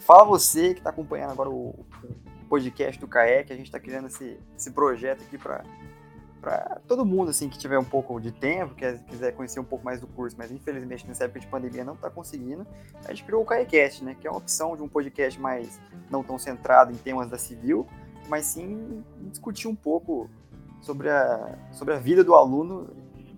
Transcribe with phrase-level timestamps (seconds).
[0.00, 1.84] Fala você que está acompanhando agora o,
[2.48, 5.64] podcast do CAEC, a gente está criando esse, esse projeto aqui para
[6.40, 9.84] para todo mundo assim que tiver um pouco de tempo, que quiser conhecer um pouco
[9.84, 12.66] mais do curso, mas infelizmente nessa época de pandemia não está conseguindo,
[13.04, 15.78] a gente criou o CAECast, né, que é uma opção de um podcast mais
[16.10, 17.86] não tão centrado em temas da civil,
[18.26, 20.30] mas sim discutir um pouco
[20.80, 22.88] sobre a, sobre a vida do aluno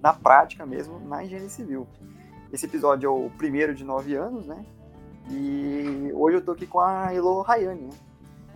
[0.01, 1.89] na prática mesmo, na engenharia civil.
[2.53, 4.65] Esse episódio é o primeiro de nove anos, né?
[5.31, 7.97] E hoje eu tô aqui com a Elo Rayane, né?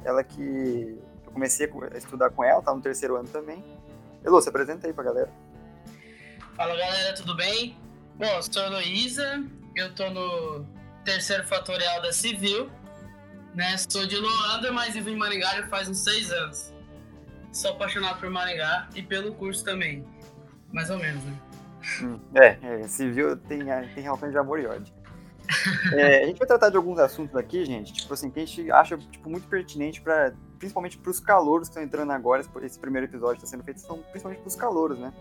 [0.05, 3.65] Ela que eu comecei a estudar com ela, tá no terceiro ano também.
[4.25, 5.31] Elo, se apresenta aí pra galera.
[6.57, 7.77] Fala galera, tudo bem?
[8.17, 10.65] Bom, sou a Heloísa, eu tô no
[11.05, 12.71] terceiro fatorial da Civil,
[13.55, 13.77] né?
[13.77, 16.73] Sou de Loanda, mas vivo em Maringá já faz uns seis anos.
[17.53, 20.05] Sou apaixonado por Maringá e pelo curso também.
[20.73, 21.39] Mais ou menos, né?
[22.03, 23.65] Hum, é, é, civil tem,
[23.95, 24.93] tem relações de amor e ódio.
[25.93, 28.71] É, a gente vai tratar de alguns assuntos aqui, gente, tipo assim, que a gente
[28.71, 33.07] acha tipo, muito pertinente para principalmente para os calouros que estão entrando agora, esse primeiro
[33.07, 35.13] episódio está sendo feito, são principalmente para os calouros, né?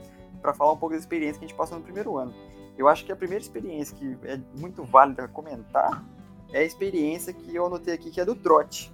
[0.42, 2.34] Para falar um pouco da experiência que a gente passou no primeiro ano.
[2.78, 6.04] Eu acho que a primeira experiência que é muito válida comentar
[6.52, 8.94] é a experiência que eu anotei aqui, que é do trote.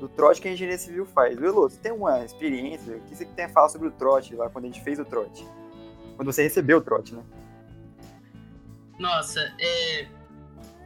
[0.00, 1.38] Do trote que a engenharia civil faz.
[1.38, 2.96] Velo, você tem uma experiência?
[2.96, 5.04] O que você tem a falar sobre o trote lá, quando a gente fez o
[5.04, 5.46] trote?
[6.16, 7.22] Quando você recebeu o trote, né?
[8.98, 10.06] Nossa, é...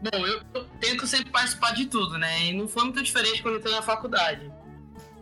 [0.03, 2.47] Bom, eu, tento sempre participar de tudo, né?
[2.47, 4.51] E não foi muito diferente quando eu entrei na faculdade.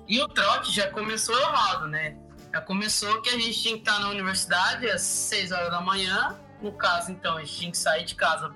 [0.07, 2.17] E o trote já começou errado, né?
[2.53, 6.39] Já começou que a gente tinha que estar na universidade às 6 horas da manhã.
[6.63, 8.55] No caso, então, a gente tinha que sair de casa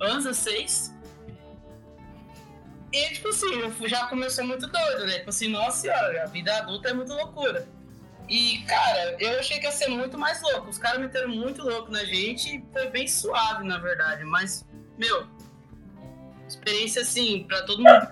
[0.00, 0.94] antes das 6.
[2.92, 5.18] E, tipo assim, já começou muito doido, né?
[5.18, 7.66] Tipo assim, nossa senhora, a vida adulta é muito loucura.
[8.28, 10.68] E, cara, eu achei que ia ser muito mais louco.
[10.68, 14.24] Os caras meteram muito louco na gente e foi bem suave, na verdade.
[14.24, 14.66] Mas,
[14.98, 15.26] meu,
[16.52, 18.08] experiência assim, pra todo mundo.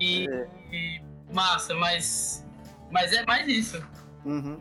[0.00, 0.48] E, é.
[0.72, 1.00] e
[1.32, 2.44] massa, mas,
[2.90, 3.82] mas é mais isso.
[4.24, 4.60] Uhum.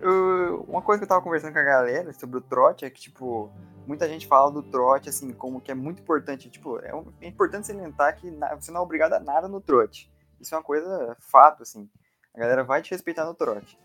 [0.00, 3.00] Eu, uma coisa que eu tava conversando com a galera sobre o trote é que,
[3.00, 3.50] tipo,
[3.86, 6.48] muita gente fala do trote, assim, como que é muito importante.
[6.48, 10.10] Tipo, é, é importante salientar que você não é obrigado a nada no trote.
[10.40, 11.88] Isso é uma coisa fato, assim.
[12.34, 13.78] A galera vai te respeitar no trote.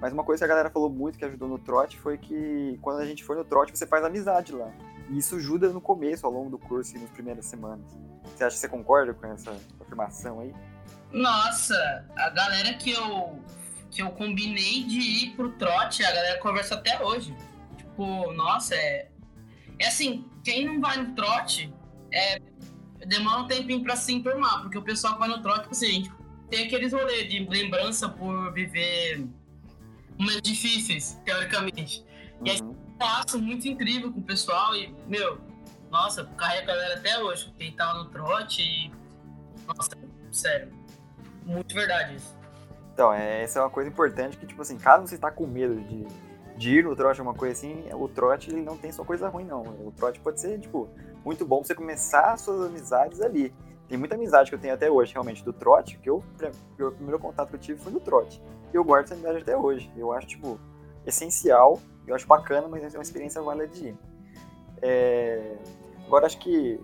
[0.00, 3.00] Mas uma coisa que a galera falou muito que ajudou no trote foi que quando
[3.00, 4.72] a gente foi no trote, você faz amizade lá.
[5.10, 7.84] E isso ajuda no começo, ao longo do curso e nas primeiras semanas.
[8.24, 10.54] Você acha que você concorda com essa afirmação aí?
[11.12, 13.38] Nossa, a galera que eu
[13.90, 17.34] que eu combinei de ir pro trote, a galera conversa até hoje.
[17.76, 19.10] Tipo, nossa, é.
[19.80, 21.74] É assim, quem não vai no trote
[22.12, 22.38] é,
[23.06, 25.86] demora um tempinho pra se enturmar, porque o pessoal que vai no trote, tipo assim,
[25.86, 26.12] a gente
[26.50, 29.26] tem aqueles rolês de lembrança por viver
[30.18, 32.04] momentos difíceis, teoricamente.
[32.40, 32.46] Uhum.
[32.46, 32.60] E aí
[33.00, 35.38] passo muito incrível com o pessoal e, meu,
[35.90, 37.52] nossa, carrega a galera até hoje.
[37.58, 38.92] Quem tá no trote e.
[39.66, 39.90] Nossa,
[40.30, 40.70] sério.
[41.46, 42.36] Muito verdade isso.
[42.92, 45.80] Então, é, essa é uma coisa importante que, tipo assim, caso você tá com medo
[45.80, 46.06] de,
[46.58, 49.44] de ir no trote, uma coisa assim, o trote ele não tem só coisa ruim,
[49.44, 49.62] não.
[49.62, 50.86] O trote pode ser, tipo,
[51.24, 53.54] muito bom pra você começar suas amizades ali.
[53.88, 56.22] Tem muita amizade que eu tenho até hoje, realmente, do trote, que eu,
[56.78, 58.40] o primeiro contato que eu tive foi no trote.
[58.72, 59.90] E eu guardo essa amizade até hoje.
[59.96, 60.60] Eu acho, tipo,
[61.06, 63.98] essencial, eu acho bacana, mas é uma experiência válida de ir.
[64.82, 65.56] É...
[66.06, 66.80] Agora, acho que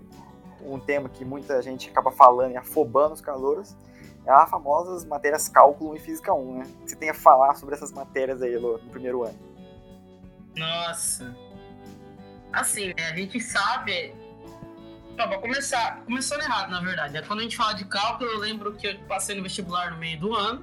[0.62, 3.76] um tema que muita gente acaba falando e afobando os calouros
[4.24, 6.66] é as famosas matérias cálculo e física 1, né?
[6.84, 9.38] Você tem a falar sobre essas matérias aí, Lô, no primeiro ano.
[10.56, 11.34] Nossa.
[12.52, 13.10] Assim, né?
[13.10, 14.14] A gente sabe
[15.16, 16.02] Tá, vou começar.
[16.04, 17.16] Começando errado, na verdade.
[17.16, 19.96] É quando a gente fala de cálculo, eu lembro que eu passei no vestibular no
[19.96, 20.62] meio do ano.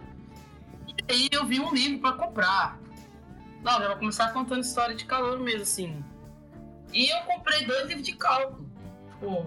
[0.87, 2.77] E aí eu vi um livro para comprar.
[3.63, 6.03] Não, já vou começar contando história de calor mesmo, assim.
[6.91, 8.69] E eu comprei dois livros de cálculo.
[9.19, 9.45] Pô,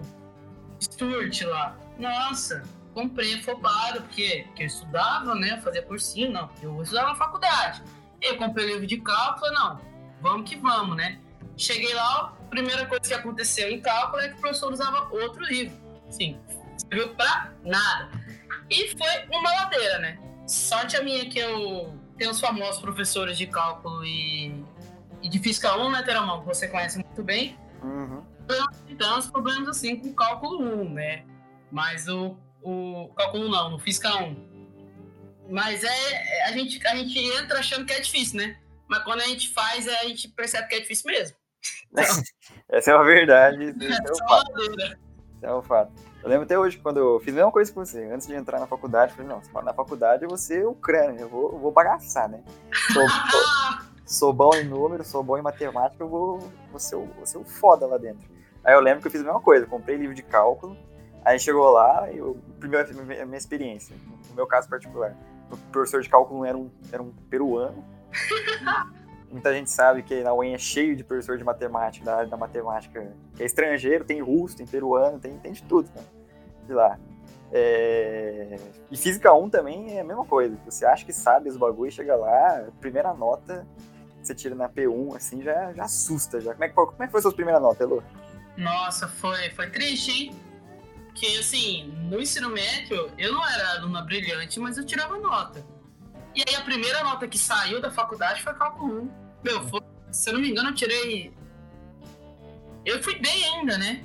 [0.81, 1.77] Stuart lá.
[1.99, 2.63] Nossa,
[2.93, 5.61] comprei afobado, porque, porque eu estudava, né?
[5.61, 6.49] Fazia cursinho, não.
[6.61, 7.83] Eu vou estudar na faculdade.
[8.19, 9.79] Eu comprei livro de cálculo, não.
[10.19, 11.19] Vamos que vamos, né?
[11.55, 15.43] Cheguei lá, a primeira coisa que aconteceu em cálculo é que o professor usava outro
[15.43, 15.77] livro.
[16.09, 16.39] Sim,
[16.77, 18.09] serviu pra nada.
[18.69, 20.19] E foi uma ladeira, né?
[20.47, 24.53] Sorte a minha que eu tenho os famosos professores de cálculo e,
[25.21, 27.57] e de física 1, né, Teramão, que você conhece muito bem.
[27.83, 28.23] Uhum.
[28.87, 31.25] Então, os problemas assim com o cálculo 1, né?
[31.71, 34.47] Mas o, o cálculo não, no física 1.
[35.49, 38.57] Mas é, a gente, a gente entra achando que é difícil, né?
[38.87, 41.35] Mas quando a gente faz, a gente percebe que é difícil mesmo.
[42.69, 43.75] Essa é uma verdade.
[43.81, 45.06] É, é, um fato.
[45.37, 45.91] Isso é um fato.
[46.23, 48.03] Eu lembro até hoje, quando eu fiz a mesma coisa que você.
[48.05, 51.21] Antes de entrar na faculdade, eu falei, não, na faculdade eu vou ser o crânio,
[51.21, 52.43] eu vou, eu vou bagaçar, né?
[52.93, 53.41] Sou, sou,
[54.05, 56.39] sou, bom em número, sou bom em matemática, eu vou,
[56.71, 58.27] vou, ser o, vou ser foda lá dentro.
[58.63, 60.75] Aí eu lembro que eu fiz a mesma coisa, comprei livro de cálculo,
[61.27, 63.93] Aí chegou lá, e o primeiro, a minha experiência,
[64.29, 65.13] no meu caso particular,
[65.51, 67.83] o professor de cálculo era um, era um peruano.
[69.29, 72.37] Muita gente sabe que na UEM é cheio de professor de matemática, da área da
[72.37, 76.03] matemática, é estrangeiro, tem russo, tem peruano, tem, tem de tudo, né?
[76.65, 76.99] De lá.
[77.51, 78.57] É...
[78.91, 80.57] E Física 1 também é a mesma coisa.
[80.65, 83.65] Você acha que sabe os bagulhos, chega lá, primeira nota
[84.19, 86.41] que você tira na P1, assim, já, já assusta.
[86.41, 86.53] Já.
[86.53, 88.03] Como, é que, como é que foi a sua primeira nota, Elô?
[88.57, 90.35] Nossa, foi, foi triste, hein?
[91.05, 95.65] Porque, assim, no ensino médio, eu não era aluna brilhante, mas eu tirava nota.
[96.35, 99.09] E aí a primeira nota que saiu da faculdade foi cálculo 1.
[99.43, 99.81] Meu, foi,
[100.11, 101.33] se eu não me engano, eu tirei.
[102.87, 104.01] Eu fui bem ainda, né?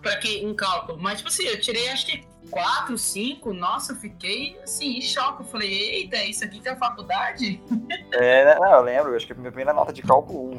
[0.00, 0.96] Pra quem em cálculo.
[0.96, 3.52] Mas, tipo assim, eu tirei acho que 4, 5.
[3.52, 5.42] Nossa, eu fiquei assim, em choque.
[5.42, 7.60] Eu falei, eita, isso aqui que é faculdade?
[8.12, 10.58] É, não, eu lembro, acho que a minha primeira nota de cálculo 1.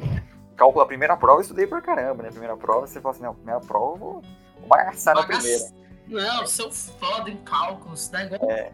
[0.56, 2.28] Cálculo, a primeira prova eu estudei pra caramba, né?
[2.28, 4.22] A primeira prova você fala assim, não, a primeira prova eu vou,
[4.68, 5.64] bagaçar na primeira.
[6.06, 8.50] Não, sou foda em cálculos, igual.
[8.50, 8.72] É.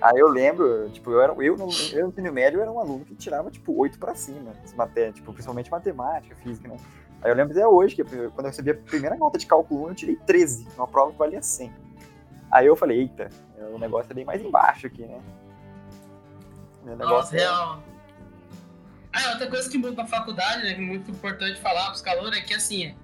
[0.00, 2.80] Aí eu lembro, tipo, eu, era, eu, no, eu no ensino médio eu era um
[2.80, 6.76] aluno que tirava, tipo, 8 pra cima, matéria, tipo, principalmente matemática, física, né?
[7.22, 9.88] Aí eu lembro até hoje que quando eu recebi a primeira nota de cálculo 1,
[9.88, 11.72] eu tirei 13, numa prova que valia 100.
[12.50, 13.28] Aí eu falei, eita,
[13.72, 15.20] o negócio é bem mais embaixo aqui, né?
[16.82, 17.40] O negócio Nossa, é...
[17.40, 17.82] real.
[19.12, 22.38] Ah, outra coisa que muda na faculdade, né, que é muito importante falar pros calores,
[22.38, 22.94] é que assim,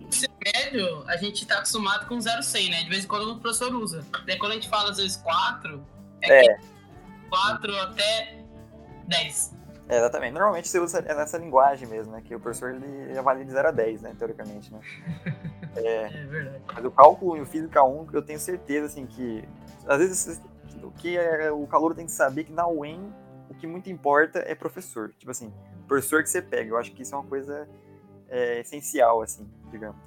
[0.00, 2.82] ensino médio, a gente tá acostumado com 0,100, né?
[2.82, 4.04] De vez em quando o professor usa.
[4.26, 5.84] Daí quando a gente fala às vezes 4,
[6.22, 6.58] é, é.
[7.30, 8.44] 4 até
[9.06, 9.55] 10.
[9.88, 10.32] É, exatamente.
[10.32, 12.20] Normalmente você usa nessa linguagem mesmo, né?
[12.20, 14.14] Que o professor ele avalia de 0 a 10, né?
[14.18, 14.80] Teoricamente, né?
[15.76, 16.64] É, é verdade.
[16.74, 19.46] Mas o cálculo e o física 1, eu tenho certeza, assim, que
[19.86, 20.40] às vezes
[20.82, 23.12] o que é, o calor tem que saber que na UEM
[23.50, 25.12] o que muito importa é professor.
[25.18, 25.52] Tipo assim,
[25.86, 26.70] professor que você pega.
[26.70, 27.68] Eu acho que isso é uma coisa
[28.28, 30.00] é, essencial, assim, digamos.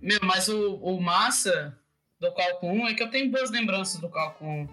[0.00, 1.78] Meu, mas o, o massa
[2.20, 4.68] do cálculo 1 é que eu tenho boas lembranças do cálculo 1.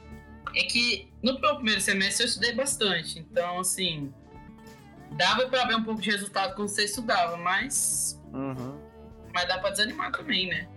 [0.55, 4.13] É que no meu primeiro semestre eu estudei bastante, então assim,
[5.11, 8.19] dava para ver um pouco de resultado quando você estudava, mas.
[8.33, 8.77] Uhum.
[9.33, 10.67] Mas dá para desanimar também, né?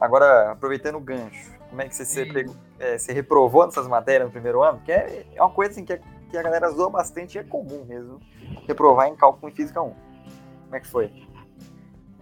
[0.00, 4.26] Agora, aproveitando o gancho, como é que você, você, pegou, é, você reprovou nessas matérias
[4.26, 4.80] no primeiro ano?
[4.84, 6.00] Que é, é uma coisa assim, que, é,
[6.30, 8.20] que a galera zoa bastante e é comum mesmo.
[8.66, 9.90] Reprovar em cálculo em física 1.
[9.90, 11.12] Como é que foi?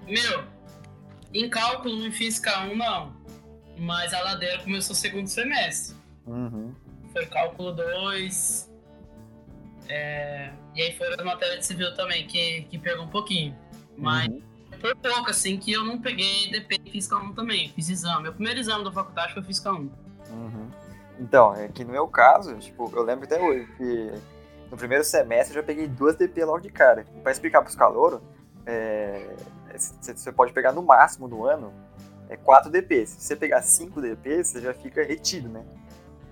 [0.07, 0.45] Meu,
[1.35, 3.15] em cálculo em física 1 não.
[3.79, 5.95] Mas a ladeira começou no segundo semestre.
[6.27, 6.75] Uhum.
[7.13, 8.71] Foi cálculo 2.
[9.89, 13.57] É, e aí foram as matérias de civil também, que, que pegou um pouquinho.
[13.97, 14.43] Mas uhum.
[14.81, 17.69] foi pouco, assim, que eu não peguei DP em Física 1 também.
[17.71, 18.25] Fiz exame.
[18.25, 19.75] Meu primeiro exame da faculdade foi Física 1.
[19.77, 20.71] Uhum.
[21.19, 24.13] Então, é que no meu caso, tipo, eu lembro até hoje que
[24.71, 27.07] no primeiro semestre eu já peguei duas DP logo de cara.
[27.23, 28.21] Para explicar para os calouros,
[28.67, 29.35] é,
[29.75, 31.73] você pode pegar no máximo no ano
[32.29, 33.11] é 4 DPs.
[33.11, 35.65] Se você pegar 5 DPs, você já fica retido, né?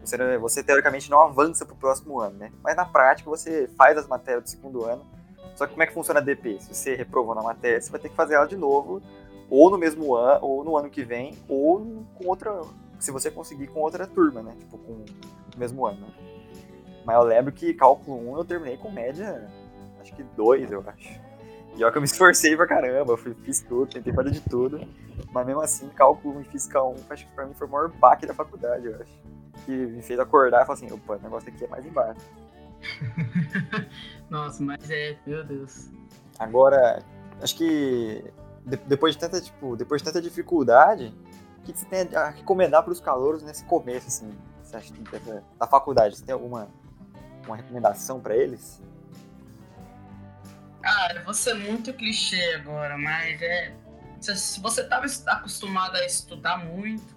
[0.04, 2.52] Você, você teoricamente não avança para o próximo ano, né?
[2.62, 5.04] Mas na prática você faz as matérias do segundo ano.
[5.56, 6.60] Só que como é que funciona a DP?
[6.60, 9.00] Se você reprovou na matéria, você vai ter que fazer ela de novo,
[9.48, 12.60] ou no mesmo ano, ou no ano que vem, ou com outra.
[12.98, 14.54] Se você conseguir com outra turma, né?
[14.58, 16.00] Tipo, com o mesmo ano.
[16.00, 16.08] Né?
[17.04, 19.46] Mas eu lembro que cálculo 1 eu terminei com média,
[20.00, 21.20] acho que 2, eu acho.
[21.76, 24.80] E olha que eu me esforcei pra caramba, fui, fiz tudo, tentei fazer de tudo.
[25.32, 28.26] Mas mesmo assim, cálculo em física 1, acho que pra mim foi o maior baque
[28.26, 29.12] da faculdade, eu acho.
[29.64, 32.20] Que me fez acordar e falar assim, opa, o negócio aqui é mais embaixo.
[34.28, 35.90] Nossa, mas é, meu Deus.
[36.38, 37.02] Agora,
[37.40, 38.24] acho que
[38.86, 41.14] depois de tanta, tipo, depois de tanta dificuldade,
[41.58, 45.02] o que você tem a recomendar para os calouros nesse começo, assim, você acha que
[45.58, 46.16] da faculdade?
[46.16, 46.68] Você tem alguma
[47.46, 48.82] uma recomendação para eles?
[50.82, 53.74] Ah, eu vou ser muito clichê agora, mas é.
[54.20, 57.14] Se você estava acostumado a estudar muito,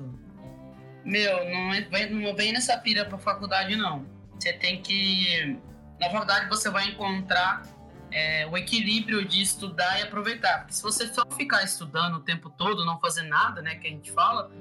[1.08, 4.06] meu, não, é, não vem nessa pira pra faculdade, não.
[4.38, 5.58] Você tem que.
[6.00, 7.64] Na faculdade você vai encontrar
[8.12, 10.60] é, o equilíbrio de estudar e aproveitar.
[10.60, 13.90] Porque se você só ficar estudando o tempo todo, não fazer nada, né, que a
[13.90, 14.52] gente fala,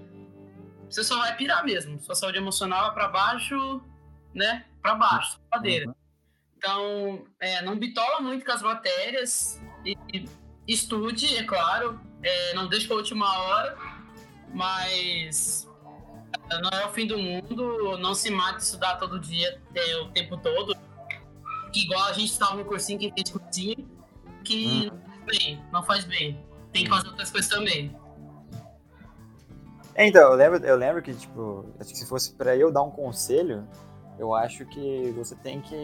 [0.89, 2.01] você só vai pirar mesmo.
[2.01, 3.83] Sua saúde emocional é para baixo,
[4.33, 5.89] né, para baixo, madeira.
[5.89, 5.95] Uhum.
[6.57, 10.25] Então, é, não bitola muito com as matérias e, e
[10.67, 13.77] estude, é claro, é, não deixe para a última hora,
[14.55, 15.66] mas
[16.49, 20.37] não é o fim do mundo, não se mate estudar todo dia, é, o tempo
[20.37, 20.77] todo.
[21.73, 23.89] Que igual a gente estava no cursinho, que fez cursinho,
[24.45, 24.97] que hum.
[24.97, 26.47] não faz bem, não faz bem.
[26.73, 27.95] Tem que fazer outras coisas também.
[29.95, 32.83] É, então, eu lembro, eu lembro que, tipo, acho que se fosse para eu dar
[32.83, 33.67] um conselho,
[34.19, 35.77] eu acho que você tem que.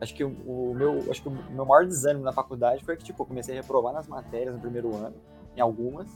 [0.00, 3.04] Acho que o, o, meu, acho que o meu maior desânimo na faculdade foi que
[3.04, 5.14] tipo, eu comecei a reprovar nas matérias no primeiro ano,
[5.56, 6.08] em algumas,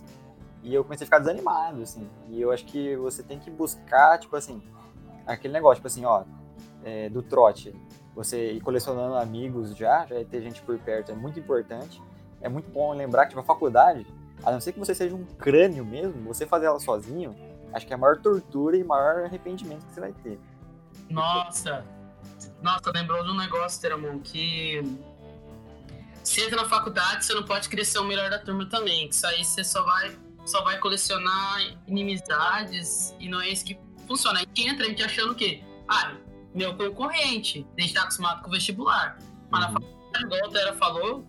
[0.66, 2.11] E eu comecei a ficar desanimado, assim.
[2.28, 4.61] E eu acho que você tem que buscar, tipo assim,
[5.25, 6.25] aquele negócio, tipo assim, ó,
[6.82, 7.73] é, do trote.
[8.16, 12.02] Você ir colecionando amigos já, já ter gente por perto é muito importante.
[12.40, 14.04] É muito bom lembrar que, tipo, a faculdade,
[14.42, 17.32] a não ser que você seja um crânio mesmo, você fazer ela sozinho,
[17.73, 20.37] acho que é a maior tortura e maior arrependimento que você vai ter.
[21.08, 21.85] Nossa!
[22.61, 24.82] Nossa, lembrou de um negócio, Teramon, que
[26.25, 29.08] você entra na faculdade, você não pode ser o melhor da turma também.
[29.08, 33.79] Que isso aí você só vai, só vai colecionar inimizades e não é isso que
[34.07, 34.38] funciona.
[34.38, 36.15] A gente entra a gente achando que, ah,
[36.55, 39.19] meu concorrente, a gente tá acostumado com o vestibular.
[39.50, 39.75] Mas na uhum.
[39.75, 41.26] faculdade, igual a Tera falou,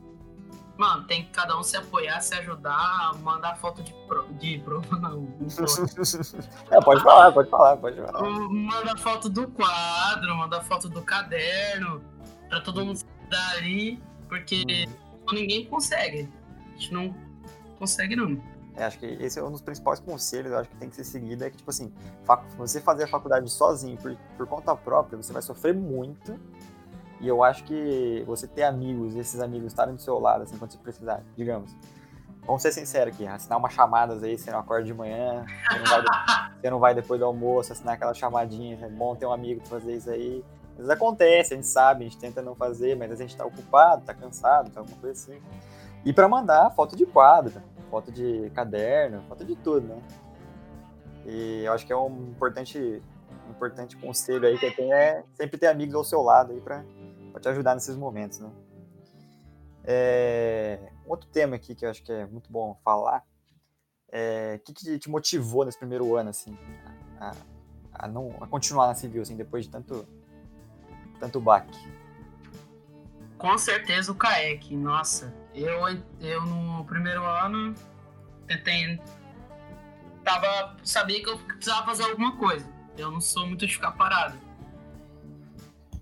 [0.78, 4.96] mano, tem que cada um se apoiar, se ajudar, mandar foto de, pro, de prova,
[5.02, 5.28] não.
[6.72, 8.30] é, pode falar, pode falar, pode falar.
[8.50, 12.02] Manda foto do quadro, manda foto do caderno,
[12.48, 14.64] pra todo mundo se dar ali, porque
[15.28, 15.34] uhum.
[15.34, 16.30] ninguém consegue.
[16.68, 17.16] A gente não
[17.80, 18.40] consegue, não.
[18.78, 21.04] É, acho que esse é um dos principais conselhos, eu acho que tem que ser
[21.04, 21.92] seguido, é que, tipo assim,
[22.56, 26.40] você fazer a faculdade sozinho, por, por conta própria, você vai sofrer muito,
[27.20, 30.72] e eu acho que você ter amigos, esses amigos estarem do seu lado, assim, quando
[30.72, 31.76] você precisar, digamos.
[32.46, 35.86] Vamos ser sinceros aqui, assinar umas chamadas aí, você não acorda de manhã, você não
[35.86, 36.04] vai,
[36.62, 39.72] você não vai depois do almoço, assinar aquela chamadinha, é bom ter um amigo pra
[39.72, 40.46] fazer isso aí.
[40.74, 43.44] Às vezes acontece, a gente sabe, a gente tenta não fazer, mas a gente tá
[43.44, 45.42] ocupado, tá cansado, tá alguma coisa assim.
[46.06, 50.02] E para mandar foto de quadro, foto de caderno, foto de tudo, né?
[51.26, 53.02] E eu acho que é um importante,
[53.48, 56.84] um importante conselho aí que tenho é sempre ter amigos ao seu lado aí para
[57.40, 58.50] te ajudar nesses momentos, né?
[59.84, 63.24] É, outro tema aqui que eu acho que é muito bom falar
[64.10, 66.58] é o que, que te motivou nesse primeiro ano, assim,
[67.20, 67.34] a,
[67.94, 70.08] a, não, a continuar na civil, assim, depois de tanto,
[71.20, 71.78] tanto baque?
[73.38, 75.34] Com certeza o CAEC, nossa.
[75.58, 75.88] Eu,
[76.20, 77.74] eu no primeiro ano
[78.46, 79.02] tentei.
[80.24, 82.72] Tava, sabia que eu precisava fazer alguma coisa.
[82.96, 84.38] Eu não sou muito de ficar parado.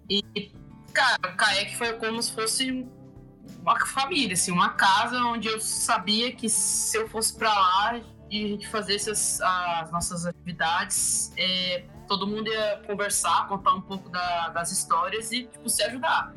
[0.10, 0.52] E,
[0.94, 2.86] cara, o CAEC foi como se fosse
[3.62, 8.46] uma família, assim, uma casa onde eu sabia que se eu fosse para lá e
[8.46, 14.10] a gente fazesse as, as nossas atividades, é, todo mundo ia conversar, contar um pouco
[14.10, 16.34] da, das histórias e, tipo, se ajudar.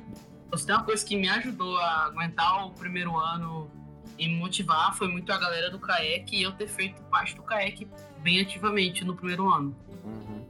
[0.56, 3.70] Se tem uma coisa que me ajudou a aguentar o primeiro ano
[4.18, 7.42] e me motivar foi muito a galera do CAEC e eu ter feito parte do
[7.42, 7.88] CAEC
[8.18, 9.76] bem ativamente no primeiro ano.
[10.04, 10.44] Uhum.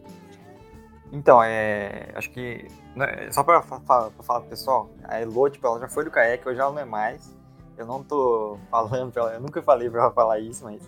[1.12, 2.66] Então, é, acho que.
[2.94, 6.60] Né, só pra, falar, pro pessoal, a Elo, tipo, ela já foi do CAEC, hoje
[6.60, 7.36] ela não é mais.
[7.76, 10.82] Eu não tô falando pra ela, eu nunca falei pra ela falar isso, mas.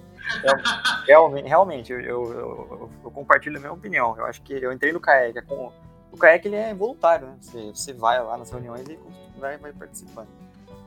[1.07, 4.15] realmente, realmente eu, eu, eu, eu, compartilho a minha opinião.
[4.19, 5.73] Eu acho que eu entrei no CAEC com
[6.13, 7.37] o kayak ele é voluntário, né?
[7.41, 8.99] Você, você vai lá nas reuniões e
[9.39, 10.29] vai, vai participando.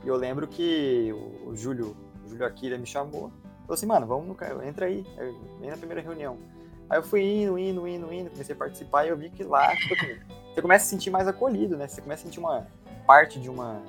[0.02, 3.30] E eu lembro que o, o Júlio, o Júlio Akira me chamou.
[3.62, 5.04] Falou assim, mano, vamos no kayak, entra aí,
[5.60, 6.36] vem na primeira reunião.
[6.88, 9.74] Aí eu fui indo, indo, indo, indo, comecei a participar e eu vi que lá,
[9.74, 10.18] tipo assim,
[10.52, 11.88] você começa a se sentir mais acolhido, né?
[11.88, 12.66] Você começa a sentir uma
[13.06, 13.82] parte de uma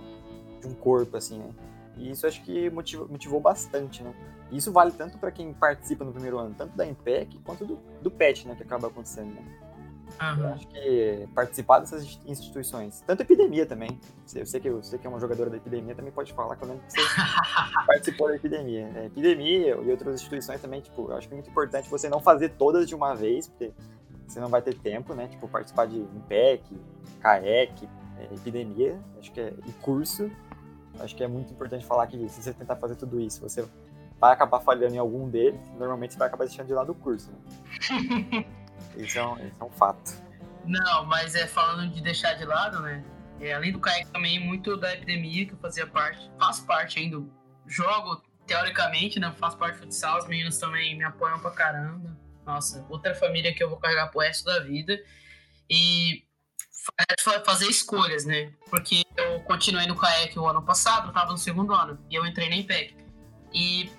[0.61, 1.49] de um corpo, assim, né?
[1.97, 4.13] E isso acho que motivou, motivou bastante, né?
[4.51, 7.77] E isso vale tanto para quem participa no primeiro ano, tanto da IMPEC quanto do,
[8.01, 8.55] do PET, né?
[8.55, 9.43] Que acaba acontecendo, né?
[10.21, 10.39] Uhum.
[10.39, 13.99] Eu acho que participar dessas instituições, tanto epidemia também.
[14.33, 16.69] Eu sei que você que é uma jogadora da epidemia também pode falar que eu
[16.69, 17.01] lembro que você
[17.85, 18.91] participou da epidemia.
[18.95, 22.19] É, epidemia e outras instituições também, tipo, eu acho que é muito importante você não
[22.19, 23.73] fazer todas de uma vez, porque
[24.27, 25.27] você não vai ter tempo, né?
[25.27, 26.63] Tipo, participar de IMPEC,
[27.21, 30.31] CAEC, é, epidemia, acho que é, e curso.
[30.99, 33.67] Acho que é muito importante falar que se você tentar fazer tudo isso, você
[34.17, 37.31] vai acabar falhando em algum deles, normalmente você vai acabar deixando de lado o curso.
[37.31, 38.45] Né?
[38.95, 40.23] Isso é um, isso é um fato.
[40.65, 43.03] Não, mas é falando de deixar de lado, né?
[43.39, 47.21] É, além do CAEC também, muito da epidemia que eu fazia parte, faço parte ainda,
[47.67, 49.33] jogo teoricamente, né?
[49.37, 52.17] Faço parte do futsal, os meninos também me apoiam pra caramba.
[52.45, 55.01] Nossa, outra família que eu vou carregar pro resto da vida.
[55.69, 56.23] E
[57.43, 58.53] fazer escolhas, né?
[58.69, 62.25] Porque eu continuei no CAEC o ano passado, eu tava no segundo ano, e eu
[62.25, 62.95] entrei na IPEC.
[63.53, 63.89] E,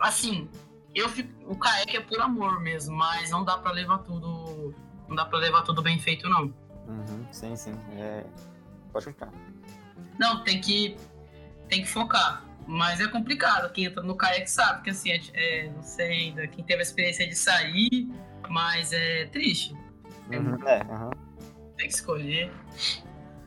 [0.00, 0.48] assim,
[0.94, 4.74] eu fico, o CAEC é por amor mesmo, mas não dá para levar tudo.
[5.08, 6.52] Não dá para levar tudo bem feito, não.
[6.86, 7.74] Uhum, sim, sim.
[7.96, 8.24] É...
[8.92, 9.30] Pode ficar.
[10.18, 10.96] Não, tem que.
[11.68, 12.44] Tem que focar.
[12.66, 13.72] Mas é complicado.
[13.72, 16.82] Quem entra no CAEC sabe que assim, é, é, não sei ainda quem teve a
[16.82, 18.08] experiência de sair,
[18.48, 19.74] mas é triste.
[20.30, 21.10] Uhum, é, uhum.
[21.76, 22.52] Tem que escolher.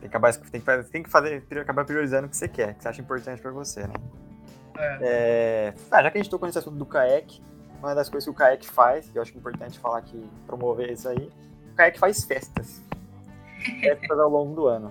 [0.00, 2.82] que, acabar, tem que, tem que fazer, acabar priorizando o que você quer, o que
[2.82, 3.94] você acha importante para você, né?
[4.78, 4.98] É.
[5.00, 5.74] É...
[5.90, 7.42] Ah, já que a gente tocou nesse assunto do CAEC,
[7.78, 10.90] uma das coisas que o CAEC faz, que eu acho é importante falar que promover
[10.90, 11.30] isso aí,
[11.72, 12.82] o CAEC faz festas.
[13.80, 14.90] Festas ao longo do ano.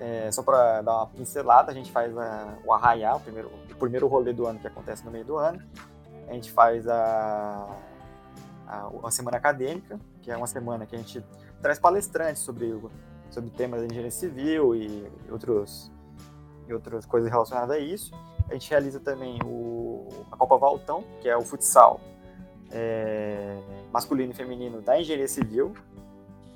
[0.00, 3.74] É, só para dar uma pincelada, a gente faz a, o Arraiá, o primeiro, o
[3.74, 5.60] primeiro rolê do ano que acontece no meio do ano.
[6.28, 7.76] a gente faz a,
[8.66, 11.24] a, a semana acadêmica, que é uma semana que a gente
[11.60, 12.72] traz palestrantes sobre,
[13.30, 15.90] sobre temas da engenharia civil e outros,
[16.68, 18.12] e outras coisas relacionadas a isso.
[18.48, 22.00] A gente realiza também o, a Copa Valtão, que é o futsal
[22.70, 23.56] é,
[23.92, 25.74] masculino e feminino da engenharia civil.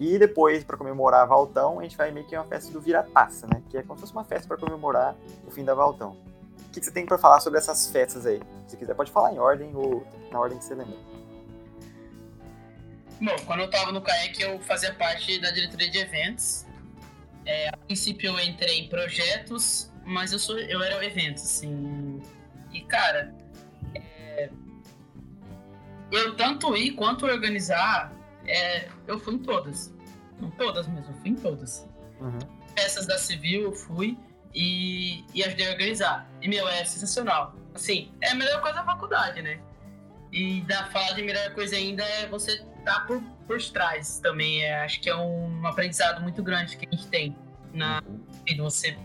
[0.00, 3.46] E depois, para comemorar a Valtão, a gente vai meio que uma festa do Vira-Taça,
[3.46, 3.62] né?
[3.70, 5.14] Que é como se fosse uma festa para comemorar
[5.46, 6.16] o fim da Valtão.
[6.66, 8.40] O que, você tem para falar sobre essas festas aí?
[8.66, 10.96] Se quiser, pode falar em ordem ou na ordem que você lembra.
[13.20, 16.66] Bom, quando eu estava no CAEC, eu fazia parte da diretoria de eventos.
[17.44, 22.22] É, a princípio, eu entrei em projetos, mas eu, sou, eu era eventos, assim.
[22.72, 23.34] E, cara,
[23.94, 24.50] é,
[26.10, 28.12] eu tanto ir quanto organizar,
[28.46, 29.94] é, eu fui em todas.
[30.40, 31.88] Em todas mesmo, eu fui em todas.
[32.20, 32.38] Uhum.
[32.74, 34.18] Peças da Civil eu fui
[34.54, 36.30] e, e ajudei a organizar.
[36.40, 37.54] E, meu, é sensacional.
[37.74, 39.60] Assim, é a melhor coisa da faculdade, né?
[40.32, 44.62] E da fala de melhor coisa ainda é você estar tá por, por trás também.
[44.62, 47.36] É, acho que é um aprendizado muito grande que a gente tem
[47.72, 48.02] na
[48.46, 48.62] vida.
[48.62, 48.96] Você.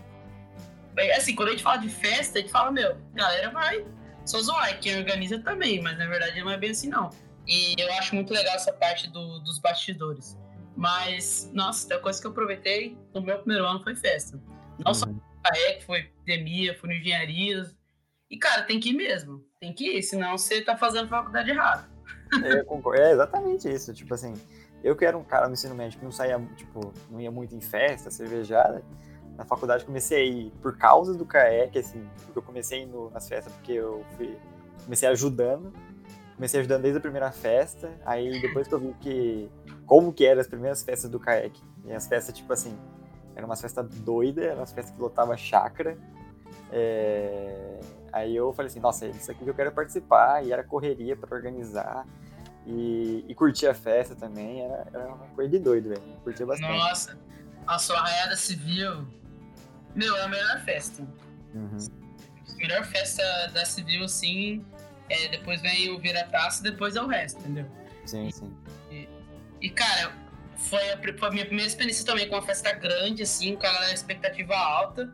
[1.16, 3.84] Assim, quando a gente fala de festa, a gente fala, meu, galera vai
[4.24, 7.10] só zoar, quem organiza também, mas na verdade não é bem assim, não.
[7.46, 10.36] E eu acho muito legal essa parte do, dos bastidores.
[10.76, 14.36] Mas, nossa, a coisa que eu aproveitei no meu primeiro ano foi festa.
[14.78, 14.94] Não uhum.
[14.94, 17.74] só que foi epidemia, foi no engenharias.
[18.30, 19.42] E, cara, tem que ir mesmo.
[19.58, 21.88] Tem que ir, senão você tá fazendo faculdade errada.
[22.44, 23.00] É, eu concordo.
[23.00, 23.94] É exatamente isso.
[23.94, 24.34] Tipo assim,
[24.84, 27.56] eu que era um cara no ensino médio que não saía, tipo, não ia muito
[27.56, 28.84] em festa, cervejada
[29.38, 33.28] na faculdade comecei a ir por causa do CAEC, assim, porque eu comecei indo nas
[33.28, 34.36] festas porque eu fui,
[34.84, 35.72] comecei ajudando,
[36.34, 39.48] comecei ajudando desde a primeira festa, aí depois que eu vi que,
[39.86, 42.76] como que eram as primeiras festas do CAEC, e as festas, tipo assim,
[43.36, 45.96] eram umas festas doidas, eram umas festas que lotava chácara,
[46.72, 47.78] é...
[48.12, 51.16] aí eu falei assim, nossa, é isso aqui que eu quero participar, e era correria
[51.16, 52.04] para organizar,
[52.66, 56.76] e, e curtir a festa também, era, era uma coisa de doido, velho, curtia bastante.
[56.76, 57.16] Nossa,
[57.68, 59.06] a sua arraiada civil
[59.94, 61.06] meu, é a melhor festa.
[61.54, 61.78] Uhum.
[62.48, 63.22] A melhor festa
[63.52, 64.64] da civil, assim,
[65.08, 67.66] é, depois vem o vira-taça, depois é o resto, entendeu?
[68.04, 68.52] Sim, sim.
[68.90, 69.08] E,
[69.60, 70.12] e cara,
[70.56, 73.92] foi a, foi a, minha primeira experiência também com uma festa grande, assim, com a
[73.92, 75.12] expectativa alta.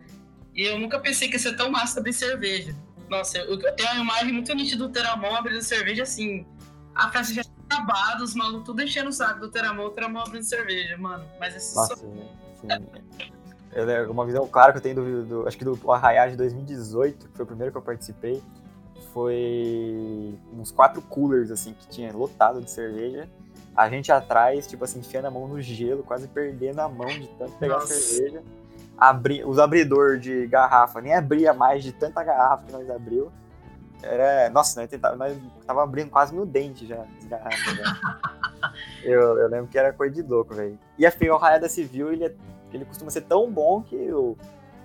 [0.54, 2.74] E eu nunca pensei que ia ser tão massa abrir cerveja.
[3.08, 6.46] Nossa, eu, eu tenho uma imagem muito nítida do Teramon abrindo cerveja, assim.
[6.94, 10.20] A festa já tinha acabado, os malucos tudo enchendo o saco do Teramon, o Teramon
[10.20, 11.28] abrindo cerveja, mano.
[11.38, 12.02] Mas esse Nossa, só...
[12.02, 13.34] sim.
[13.74, 17.28] Eu, uma visão clara que eu tenho do, do acho que do Arraiá de 2018,
[17.28, 18.40] que foi o primeiro que eu participei,
[19.12, 23.28] foi uns quatro coolers, assim, que tinha lotado de cerveja.
[23.76, 27.26] A gente atrás, tipo assim, enfiando a mão no gelo, quase perdendo a mão de
[27.38, 27.94] tanto pegar Nossa.
[27.94, 28.42] cerveja.
[28.96, 33.32] Abri, os abridores de garrafa nem abria mais de tanta garrafa que nós abriu.
[34.02, 37.78] Era, nossa, nós, tentava, nós tava abrindo quase no dente já as garrafas.
[39.02, 40.78] eu, eu lembro que era coisa de louco, velho.
[40.96, 42.34] E a Feio da Civil, ele é
[42.76, 44.36] ele costuma ser tão bom que, eu,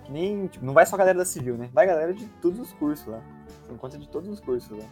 [0.04, 0.48] que nem.
[0.48, 1.70] Tipo, não vai só a galera da civil, né?
[1.74, 3.22] Vai a galera de todos os cursos lá.
[3.64, 4.86] Você encontra de todos os cursos lá.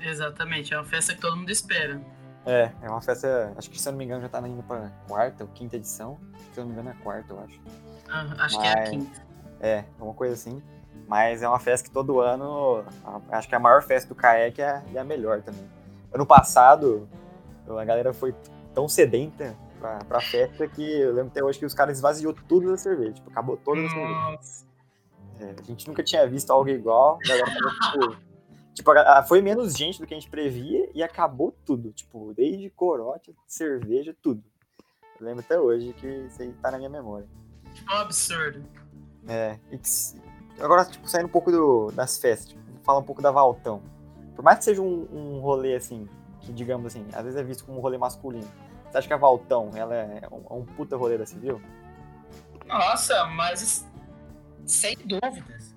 [0.00, 2.00] Exatamente, é uma festa que todo mundo espera.
[2.44, 3.52] É, é uma festa.
[3.56, 6.18] Acho que se eu não me engano já tá indo pra quarta ou quinta edição.
[6.52, 7.60] Se eu não me engano é quarta, eu acho.
[8.08, 9.26] Ah, acho Mas, que é a quinta.
[9.60, 10.62] É, uma coisa assim.
[11.08, 12.84] Mas é uma festa que todo ano.
[13.30, 15.68] Acho que a maior festa do CAEC é, é a melhor também.
[16.12, 17.08] Ano passado,
[17.68, 18.34] a galera foi
[18.72, 22.70] tão sedenta pra, pra festa que eu lembro até hoje que os caras esvaziou tudo
[22.70, 23.14] da cerveja.
[23.14, 24.38] Tipo, acabou toda a cerveja.
[25.38, 27.18] É, a gente nunca tinha visto algo igual.
[27.26, 27.46] Galera,
[27.92, 28.16] tipo,
[28.74, 28.90] tipo,
[29.28, 31.92] foi menos gente do que a gente previa e acabou tudo.
[31.92, 34.42] Tipo, desde corote, cerveja, tudo.
[35.20, 37.26] Eu lembro até hoje que isso aí tá na minha memória.
[37.90, 38.64] Um absurdo.
[39.28, 39.58] É,
[40.60, 43.82] agora, tipo, saindo um pouco do, das festas, tipo, falar um pouco da Valtão.
[44.34, 46.08] Por mais que seja um, um rolê assim,
[46.40, 48.48] que digamos assim, às vezes é visto como um rolê masculino.
[48.90, 51.60] Você acha que a Valtão, ela é um, um puta rolê da civil?
[52.66, 53.86] Nossa, mas
[54.66, 55.74] sem dúvidas.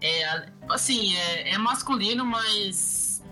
[0.00, 3.22] É, assim, é, é, masculino, mas.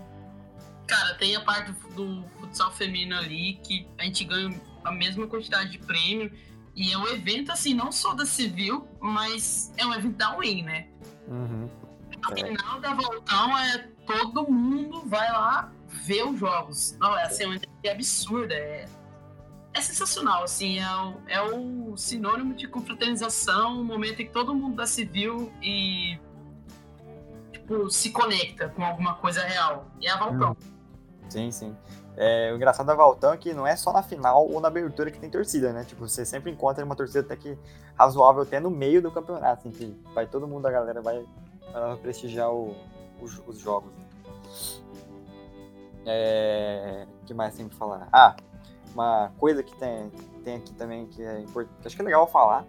[0.87, 5.71] Cara, tem a parte do futsal feminino ali que a gente ganha a mesma quantidade
[5.71, 6.31] de prêmio.
[6.73, 10.63] E é um evento, assim, não só da civil, mas é um evento da Win,
[10.63, 10.87] né?
[11.27, 11.69] Uhum.
[12.29, 16.97] O final da Valtão é todo mundo vai lá ver os jogos.
[16.99, 17.43] Não, é assim,
[17.83, 18.53] é absurda.
[18.53, 18.85] É,
[19.73, 24.53] é sensacional, assim, é o, é o sinônimo de confraternização, um momento em que todo
[24.53, 26.19] mundo da civil e
[27.51, 29.85] tipo, se conecta com alguma coisa real.
[29.99, 30.51] E é a Valtão.
[30.51, 31.29] Hum.
[31.29, 31.77] Sim, sim.
[32.17, 35.09] É, o engraçado da Valtão é que não é só na final ou na abertura
[35.09, 35.85] que tem torcida, né?
[35.85, 37.57] Tipo, você sempre encontra uma torcida até que
[37.95, 41.25] razoável até no meio do campeonato, assim, que vai todo mundo, a galera vai,
[41.71, 42.75] vai prestigiar o,
[43.21, 43.91] os, os, jogos.
[46.05, 47.07] É...
[47.25, 48.09] Que mais tem que falar?
[48.11, 48.35] Ah,
[48.93, 50.09] uma coisa que tem,
[50.43, 52.65] tem aqui também que é importante, que acho que é legal falar,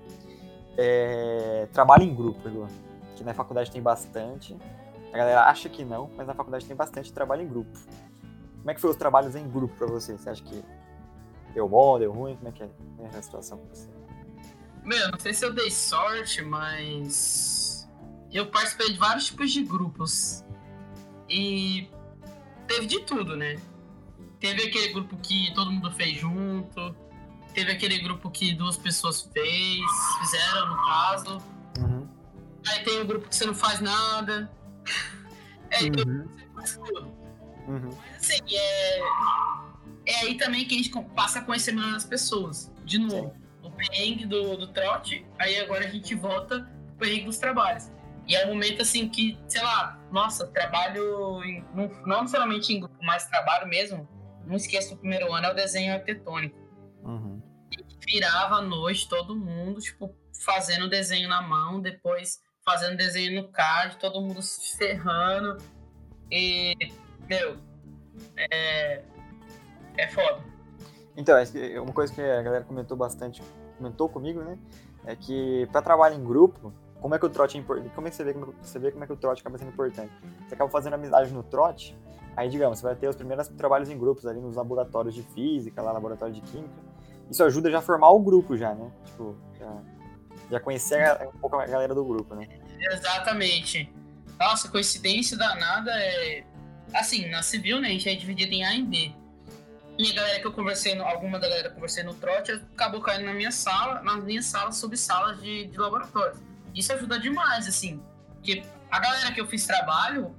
[0.77, 2.67] é trabalho em grupo, Edu.
[3.17, 4.57] Que na faculdade tem bastante.
[5.13, 7.79] A galera acha que não, mas na faculdade tem bastante trabalho em grupo.
[8.59, 10.17] Como é que foi os trabalhos em grupo para você?
[10.17, 10.65] Você acha que
[11.53, 12.37] deu bom, deu ruim?
[12.37, 13.89] Como é que é, Como é a situação pra você?
[14.85, 17.89] Meu, não sei se eu dei sorte, mas
[18.33, 20.45] eu participei de vários tipos de grupos.
[21.29, 21.89] E
[22.67, 23.57] teve de tudo, né?
[24.43, 26.97] Teve aquele grupo que todo mundo fez junto,
[27.55, 29.81] teve aquele grupo que duas pessoas fez,
[30.19, 31.39] fizeram no caso.
[31.79, 32.09] Uhum.
[32.67, 34.51] Aí tem o grupo que você não faz nada.
[35.71, 36.27] É, uhum.
[36.27, 37.07] você faz tudo.
[37.69, 37.91] Uhum.
[38.11, 39.01] Mas assim, é,
[40.07, 42.69] é aí também que a gente passa a conhecer melhor as pessoas.
[42.85, 43.69] De novo, Sim.
[43.69, 47.93] o perrengue do, do trote, aí agora a gente volta pro perrengue dos trabalhos.
[48.27, 52.81] E é um momento assim que, sei lá, nossa, trabalho em, não, não necessariamente em
[52.81, 54.09] grupo, mas trabalho mesmo.
[54.47, 56.59] Não esqueça do primeiro ano é o desenho arquitetônico.
[57.03, 57.43] Uhum.
[58.07, 63.97] virava à noite todo mundo, tipo, fazendo desenho na mão, depois fazendo desenho no card,
[63.99, 65.59] todo mundo se ferrando.
[66.31, 66.75] E,
[67.29, 67.57] meu,
[68.37, 69.03] é,
[69.97, 70.43] é foda.
[71.17, 71.37] Então,
[71.83, 73.43] uma coisa que a galera comentou bastante,
[73.77, 74.59] comentou comigo, né?
[75.05, 77.93] É que para trabalho em grupo, como é que o trote é importante?
[77.95, 79.73] Como é que você vê, como, você vê como é que o trote acaba sendo
[79.73, 80.13] importante?
[80.47, 81.99] Você acaba fazendo amizade no trote,
[82.37, 85.83] aí, digamos, você vai ter os primeiros trabalhos em grupos ali nos laboratórios de física,
[85.83, 86.75] lá laboratório de química.
[87.31, 88.91] Isso ajuda já a formar o grupo já, né?
[89.07, 89.83] Tipo, já,
[90.51, 92.49] já conhecer um pouco a galera do grupo, né?
[92.79, 93.93] Exatamente.
[94.39, 96.45] Nossa, coincidência danada é...
[96.93, 99.13] Assim, na civil, né, a gente é dividido em A e B.
[99.99, 102.53] E a galera que eu conversei, no, alguma da galera que eu conversei no trote,
[102.53, 106.37] acabou caindo na minha sala, nas minhas salas, subsalas de, de laboratório.
[106.75, 108.03] Isso ajuda demais, assim.
[108.35, 110.35] Porque a galera que eu fiz trabalho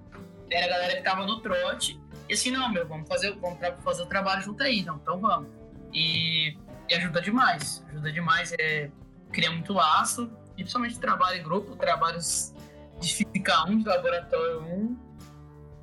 [0.50, 2.00] era a galera que tava no trote.
[2.30, 5.50] E assim, não, meu, vamos fazer, vamos fazer o trabalho junto aí, não, então vamos.
[5.94, 6.58] E,
[6.90, 7.86] e ajuda demais.
[7.90, 8.90] Ajuda demais, é,
[9.32, 10.32] cria muito laço.
[10.54, 12.54] E principalmente trabalho em grupo, trabalhos
[13.00, 14.98] de física 1, de laboratório 1.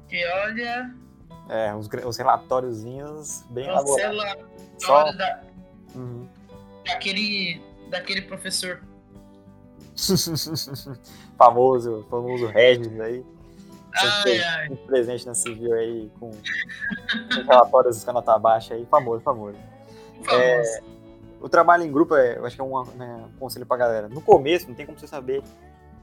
[0.08, 0.94] Que olha.
[1.48, 4.44] É, os, os relatóriozinhos bem elaborados.
[4.78, 5.12] Só...
[5.12, 5.42] da,
[5.94, 6.28] uhum.
[6.84, 8.82] daquele, daquele professor
[11.36, 13.24] famoso, famoso Regis aí.
[13.94, 14.76] Ai, ai.
[14.86, 19.56] presente na civil aí com, com relatórios com nota baixa aí, famoso, famoso.
[20.24, 20.42] famoso.
[20.42, 20.80] É,
[21.40, 24.08] o trabalho em grupo, é, eu acho que é um, né, um conselho pra galera.
[24.08, 25.42] No começo, não tem como você saber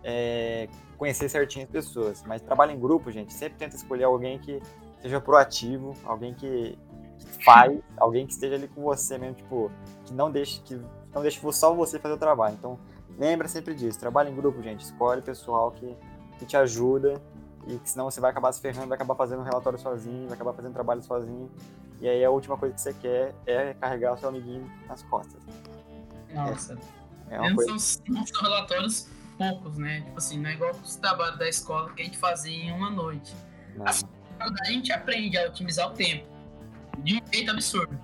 [0.03, 4.61] é, conhecer certinho as pessoas, mas trabalho em grupo, gente, sempre tenta escolher alguém que
[5.01, 6.77] seja proativo, alguém que
[7.43, 9.71] faz, alguém que esteja ali com você mesmo, tipo,
[10.05, 10.79] que não deixe, que
[11.13, 12.55] não deixe só você fazer o trabalho.
[12.57, 12.79] Então,
[13.17, 14.81] Lembra sempre disso, trabalha em grupo, gente.
[14.81, 15.95] Escolhe pessoal que,
[16.37, 17.19] que te ajuda
[17.67, 20.35] e que senão você vai acabar se ferrando, vai acabar fazendo um relatório sozinho, vai
[20.35, 21.51] acabar fazendo trabalho sozinho.
[21.99, 25.41] E aí a última coisa que você quer é carregar o seu amiguinho nas costas.
[26.33, 26.77] Nossa.
[27.29, 27.77] É, é uma coisa...
[27.77, 30.01] são, são relatórios poucos, né?
[30.01, 32.89] Tipo assim, não é igual os trabalhos da escola que a gente fazia em uma
[32.89, 33.35] noite.
[33.85, 34.05] Assim,
[34.39, 36.27] a gente aprende a otimizar o tempo
[36.99, 37.99] de um jeito absurdo.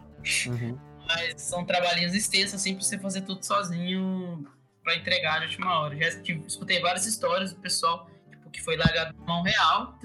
[0.47, 0.77] Uhum.
[1.07, 4.47] Mas são trabalhinhos extensos, assim, pra você fazer tudo sozinho
[4.83, 5.95] para entregar na última hora.
[5.95, 6.07] Já
[6.47, 8.07] escutei várias histórias do pessoal
[8.53, 9.99] que foi largado mão real,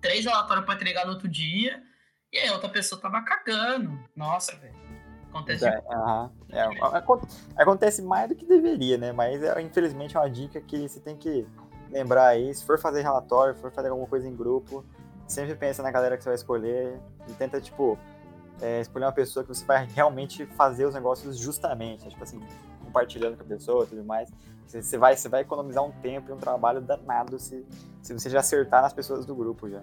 [0.00, 1.82] três relatórios para entregar no outro dia,
[2.30, 3.98] e aí a outra pessoa tava cagando.
[4.14, 4.82] Nossa, velho.
[5.30, 5.64] Acontece.
[5.64, 6.30] É, uh -huh.
[6.50, 9.12] é, acontece mais do que deveria, né?
[9.12, 11.46] Mas é, infelizmente é uma dica que você tem que
[11.90, 12.54] lembrar aí.
[12.54, 14.84] Se for fazer relatório, for fazer alguma coisa em grupo,
[15.26, 17.98] sempre pensa na galera que você vai escolher e tenta, tipo,
[18.60, 22.08] é, escolher uma pessoa que você vai realmente fazer os negócios justamente.
[22.08, 22.40] Tipo assim,
[22.92, 24.30] compartilhando com a pessoa e tudo mais.
[24.66, 27.66] Você vai, você vai economizar um tempo e um trabalho danado se,
[28.02, 29.82] se você já acertar nas pessoas do grupo já.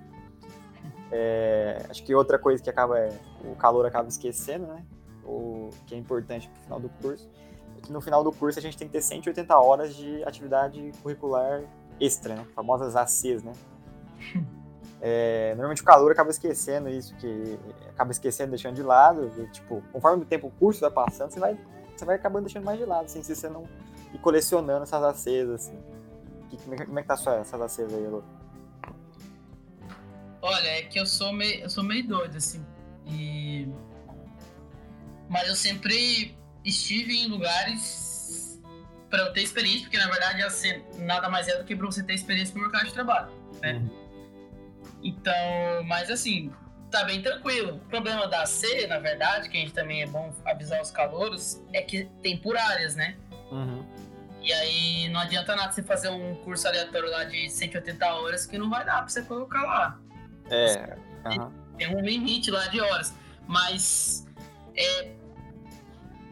[1.11, 3.09] É, acho que outra coisa que acaba é,
[3.43, 4.85] o calor acaba esquecendo, né?
[5.25, 7.29] O que é importante pro final do curso.
[7.77, 10.91] É que no final do curso a gente tem que ter 180 horas de atividade
[11.01, 11.63] curricular
[11.99, 12.45] extra, né?
[12.55, 13.53] Famosas ACs, né?
[15.01, 19.31] É, normalmente o calor acaba esquecendo isso, que acaba esquecendo, deixando de lado.
[19.37, 21.57] E, tipo, conforme o tempo o curso vai passando, você vai
[21.99, 23.67] você vai acabando deixando mais de lado, assim, se você não
[24.13, 25.79] ir colecionando essas acesas, assim.
[26.63, 28.23] como, é, como é que tá sua, essas acesas aí, Lu?
[30.41, 32.65] Olha, é que eu sou meio, eu sou meio doido, assim.
[33.05, 33.67] E...
[35.27, 38.59] Mas eu sempre estive em lugares
[39.09, 42.03] para eu ter experiência, porque na verdade assim, nada mais é do que para você
[42.03, 43.31] ter experiência no mercado de trabalho,
[43.61, 43.73] né?
[43.73, 43.89] Uhum.
[45.03, 46.51] Então, mas assim,
[46.89, 47.75] tá bem tranquilo.
[47.75, 51.61] O problema da C, na verdade, que a gente também é bom avisar os calouros,
[51.73, 53.15] é que tem por áreas, né?
[53.51, 53.85] Uhum.
[54.41, 58.57] E aí não adianta nada você fazer um curso aleatório lá de 180 horas que
[58.57, 59.99] não vai dar pra você colocar lá.
[60.49, 60.97] É.
[61.25, 61.51] Uhum.
[61.77, 63.13] Tem um limite lá de horas.
[63.47, 64.25] Mas.
[64.75, 65.11] É,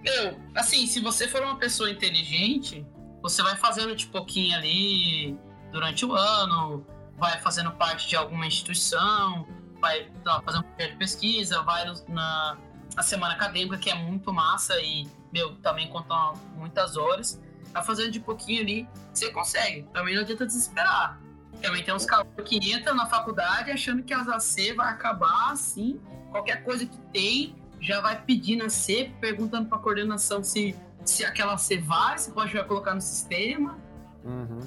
[0.06, 2.86] eu, assim, se você for uma pessoa inteligente,
[3.22, 5.38] você vai fazendo de pouquinho ali
[5.72, 6.86] durante o ano,
[7.18, 9.46] vai fazendo parte de alguma instituição,
[9.80, 12.58] vai tá, fazer um projeto de pesquisa, vai na,
[12.96, 17.42] na semana acadêmica, que é muito massa e, meu, também conta muitas horas.
[17.74, 19.84] Tá fazendo de pouquinho ali, você consegue.
[19.94, 21.20] Também não adianta desesperar.
[21.62, 26.00] Também tem uns caras que entram na faculdade achando que as AC vai acabar assim,
[26.32, 31.26] qualquer coisa que tem, já vai pedindo a C, perguntando para a coordenação se, se
[31.26, 33.78] aquela C vai, se pode colocar no sistema.
[34.24, 34.60] Uhum.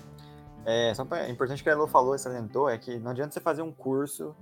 [0.64, 3.40] É, só pra, é importante que a Elo falou, salientou, é que não adianta você
[3.40, 4.34] fazer um curso,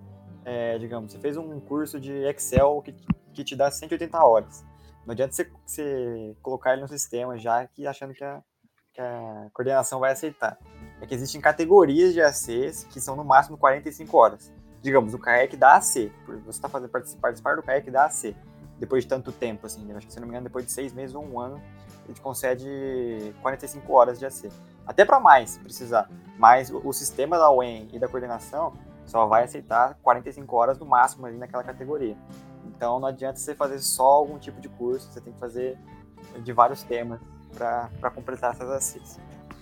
[0.49, 2.95] é, digamos, você fez um curso de Excel que,
[3.35, 4.65] que te dá 180 horas.
[5.05, 8.43] Não adianta você, você colocar ele no sistema já que achando que a,
[8.95, 10.59] que a coordenação vai aceitar.
[11.03, 14.53] É que existem categorias de ACs que são no máximo 45 horas.
[14.81, 18.35] Digamos, o CAEC da AC, você está fazendo participar, participar do CAEC da AC
[18.79, 21.15] depois de tanto tempo, assim, acho que se não me engano, depois de seis meses
[21.15, 21.61] ou um ano,
[22.09, 24.49] ele concede 45 horas de AC.
[24.87, 26.09] Até para mais, se precisar.
[26.39, 28.73] Mas o, o, sistema da UEM e da coordenação
[29.09, 32.16] só vai aceitar 45 horas no máximo ali naquela categoria.
[32.66, 35.77] Então não adianta você fazer só algum tipo de curso, você tem que fazer
[36.44, 37.21] de vários temas
[37.55, 39.18] para completar essas ACs.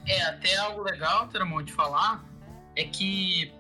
[0.07, 2.25] É, até algo legal, Teramon, de falar,
[2.75, 3.53] é que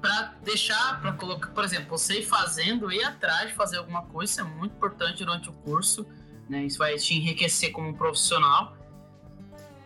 [0.00, 4.32] para deixar, para colocar, por exemplo, você ir fazendo, ir atrás de fazer alguma coisa,
[4.32, 6.06] isso é muito importante durante o curso,
[6.48, 6.64] né?
[6.64, 8.75] Isso vai te enriquecer como profissional.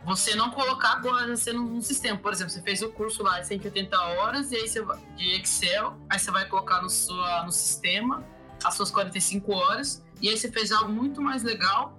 [0.05, 3.47] Você não colocar agora você no sistema, por exemplo, você fez o curso lá de
[3.49, 4.85] 180 horas e aí você
[5.17, 8.25] de Excel, aí você vai colocar no sua no sistema
[8.65, 11.99] as suas 45 horas e aí você fez algo muito mais legal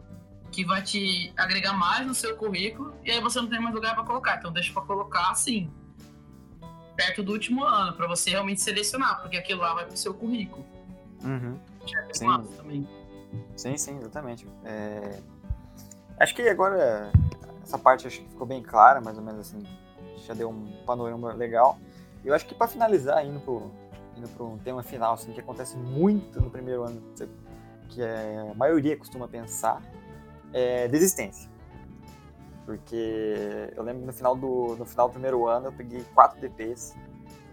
[0.51, 3.95] que vai te agregar mais no seu currículo e aí você não tem mais lugar
[3.95, 4.37] para colocar.
[4.37, 5.71] Então deixa para colocar assim,
[6.95, 10.65] perto do último ano, para você realmente selecionar, porque aquilo lá vai pro seu currículo.
[11.23, 11.57] Uhum.
[12.09, 12.25] É sim.
[12.57, 12.87] Também.
[13.55, 14.45] sim, sim, exatamente.
[14.65, 15.19] É...
[16.19, 17.11] Acho que agora
[17.63, 19.63] essa parte acho que ficou bem clara, mais ou menos assim,
[20.25, 21.77] já deu um panorama legal.
[22.23, 23.71] Eu acho que para finalizar, indo pro,
[24.15, 27.01] indo um tema final, assim, que acontece muito no primeiro ano,
[27.89, 29.81] que é, a maioria costuma pensar,
[30.53, 31.49] é desistência.
[32.65, 36.39] Porque eu lembro que no final do, no final do primeiro ano eu peguei quatro
[36.39, 36.95] DPs,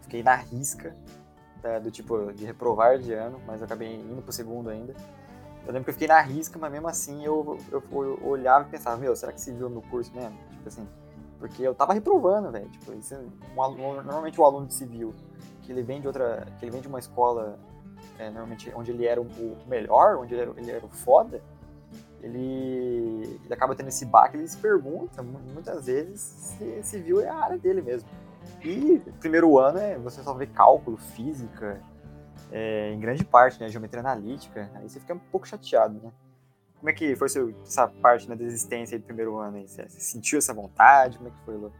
[0.02, 0.94] fiquei na risca,
[1.62, 4.94] tá, do tipo de reprovar de ano, mas acabei indo pro segundo ainda.
[5.68, 8.70] Eu lembro que eu fiquei na risca, mas mesmo assim eu, eu, eu olhava e
[8.70, 10.34] pensava, meu, será que se viu no curso mesmo?
[10.50, 10.88] Tipo assim,
[11.38, 12.70] porque eu tava reprovando, velho.
[12.70, 13.20] Tipo, isso, é
[13.54, 15.14] um aluno, normalmente o aluno de civil,
[15.60, 17.58] que ele vem de outra, que ele vem de uma escola,
[18.18, 21.42] é, normalmente onde ele era o, melhor, onde ele era, ele era o foda,
[22.22, 27.36] ele, ele acaba tendo esse baque, ele se pergunta muitas vezes se civil é a
[27.36, 28.08] área dele mesmo.
[28.64, 31.78] E primeiro ano é você só vê cálculo, física,
[32.52, 36.12] é, em grande parte, né, geometria analítica, aí você fica um pouco chateado, né?
[36.78, 39.66] Como é que foi seu, essa parte na né, desistência do primeiro ano aí?
[39.66, 41.16] Você, você, sentiu essa vontade?
[41.18, 41.72] Como é que foi, Lu?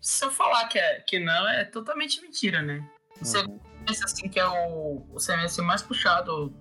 [0.00, 2.86] Se eu falar que, é, que não, é totalmente mentira, né?
[3.18, 3.58] Você uhum.
[3.86, 6.52] pensa assim que é o, o semestre mais puxado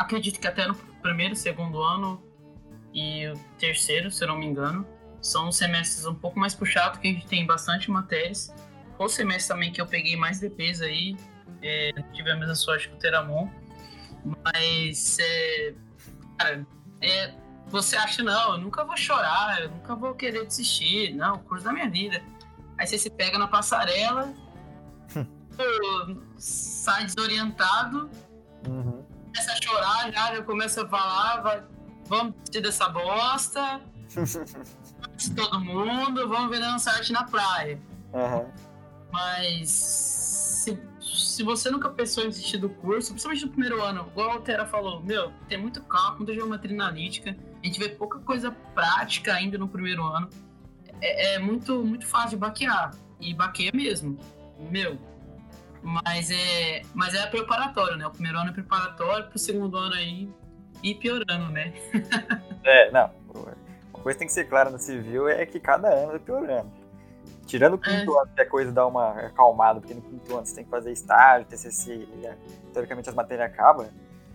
[0.00, 2.22] acredito que até no primeiro, segundo ano
[2.92, 4.86] e o terceiro, se eu não me engano,
[5.20, 8.52] são semestres um pouco mais puxados, que a gente tem bastante matérias.
[9.00, 11.16] Foi o semestre também que eu peguei mais DPs aí,
[11.62, 13.48] é, tive a mesma sorte que o Teramon,
[14.44, 15.74] mas é,
[16.38, 16.66] cara,
[17.00, 17.32] é,
[17.68, 21.64] você acha, não, eu nunca vou chorar, eu nunca vou querer desistir, não, o curso
[21.64, 22.22] da minha vida.
[22.76, 24.34] Aí você se pega na passarela,
[26.36, 28.10] sai desorientado,
[28.68, 31.62] uhum começa a chorar já, já começa a falar, vai,
[32.04, 33.80] vamos desistir dessa bosta,
[35.34, 37.80] todo mundo, vamos ver dançar arte na praia.
[38.12, 38.69] Uhum.
[39.12, 39.70] Mas
[40.60, 44.40] se, se você nunca pensou em desistir do curso, principalmente no primeiro ano, igual a
[44.40, 49.34] Tera falou, meu, tem muito cálculo, muita geometria analítica, a gente vê pouca coisa prática
[49.34, 50.28] ainda no primeiro ano.
[51.00, 52.94] É, é muito, muito fácil de baquear.
[53.20, 54.18] E baqueia mesmo.
[54.70, 54.98] Meu,
[55.82, 58.06] mas é, mas é preparatório, né?
[58.06, 60.28] O primeiro ano é preparatório, pro segundo ano aí
[60.82, 61.72] ir piorando, né?
[62.64, 63.10] é, não.
[63.34, 66.70] Uma coisa que tem que ser clara no civil é que cada ano é piorando.
[67.50, 68.22] Tirando o quinto é.
[68.22, 70.92] ano, que a coisa dá uma acalmada, porque no quinto ano você tem que fazer
[70.92, 72.30] estágio, TCC, e,
[72.72, 73.88] teoricamente as matérias acabam.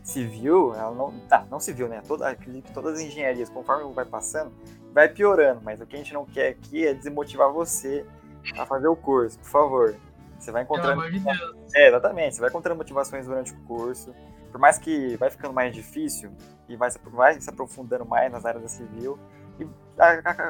[0.03, 1.17] Civil, ela não.
[1.21, 2.01] Tá, não civil, né?
[2.05, 4.51] Toda, acredito que todas as engenharias, conforme vai passando,
[4.93, 5.61] vai piorando.
[5.63, 8.05] Mas o que a gente não quer aqui é desmotivar você
[8.57, 9.95] a fazer o curso, por favor.
[10.37, 11.01] Você vai encontrando.
[11.01, 11.73] Pelo amor de Deus.
[11.73, 12.35] É, exatamente.
[12.35, 14.13] Você vai encontrando motivações durante o curso.
[14.51, 16.33] Por mais que vai ficando mais difícil
[16.67, 19.17] e vai, vai se aprofundando mais nas áreas da civil.
[19.59, 19.67] E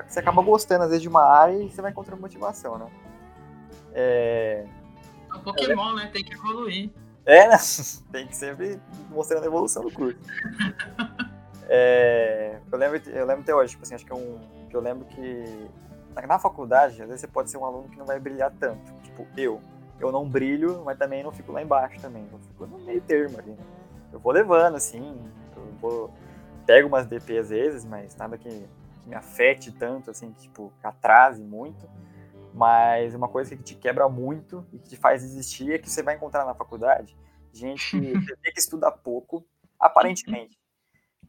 [0.08, 2.88] você acaba gostando, às vezes, de uma área e você vai encontrando motivação, né?
[3.94, 4.66] É,
[5.32, 6.10] é um Pokémon, né?
[6.12, 6.90] Tem que evoluir.
[7.26, 7.58] É, né?
[8.12, 10.18] Tem que sempre mostrando a evolução do curso.
[11.68, 14.40] é, eu, lembro, eu lembro até hoje, tipo assim, acho que é um.
[14.70, 15.70] Que eu lembro que
[16.28, 18.94] na faculdade, às vezes você pode ser um aluno que não vai brilhar tanto.
[19.04, 19.62] Tipo, eu.
[20.00, 22.28] Eu não brilho, mas também não fico lá embaixo também.
[22.32, 23.52] Eu fico no meio termo ali.
[23.52, 23.64] Né?
[24.12, 25.18] Eu vou levando, assim.
[25.56, 26.14] Eu vou.
[26.66, 28.66] Pego umas DP às vezes, mas nada que,
[29.06, 31.88] que me afete tanto, assim, que, tipo, que atrase muito.
[32.54, 36.02] Mas uma coisa que te quebra muito e que te faz desistir é que você
[36.02, 37.16] vai encontrar na faculdade
[37.56, 38.14] gente que,
[38.52, 39.46] que estuda pouco,
[39.80, 40.58] aparentemente.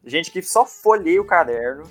[0.05, 1.85] Gente que só folheia o caderno,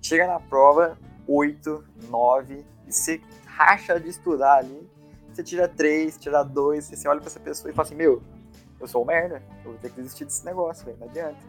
[0.00, 4.88] chega na prova 8, 9, e você racha de estudar ali,
[5.32, 8.22] você tira 3, tira 2, você olha pra essa pessoa e fala assim, meu,
[8.80, 11.40] eu sou um merda, eu vou ter que desistir desse negócio, véio, não adianta.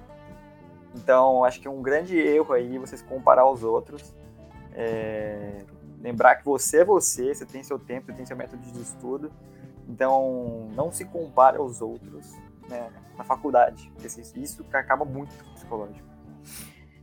[0.96, 4.14] Então, acho que é um grande erro aí você se comparar aos outros.
[4.74, 5.64] É,
[6.00, 9.32] lembrar que você é você, você tem seu tempo, você tem seu método de estudo.
[9.88, 12.32] Então, não se compare aos outros
[12.70, 13.92] né, na faculdade,
[14.36, 16.08] isso acaba muito com o psicológico.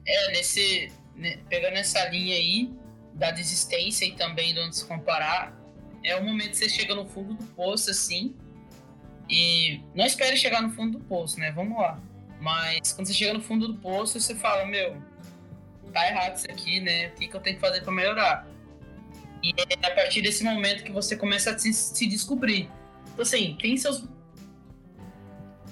[0.07, 2.73] É, nesse, né, pegando essa linha aí
[3.13, 5.55] da desistência e também de onde se comparar,
[6.03, 8.35] é o momento que você chega no fundo do poço, assim,
[9.29, 11.53] e não espere chegar no fundo do poço, né?
[11.53, 12.01] Vamos lá.
[12.41, 14.97] Mas quando você chega no fundo do poço, você fala, meu,
[15.93, 17.09] tá errado isso aqui, né?
[17.09, 18.47] O que, que eu tenho que fazer para melhorar?
[19.43, 22.71] E é a partir desse momento que você começa a se, se descobrir.
[23.13, 24.05] Então, assim, tem seus.